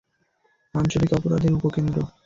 আঞ্চলিক 0.73 1.11
অপরাধের 1.17 1.53
উপকেন্দ্র। 1.57 1.97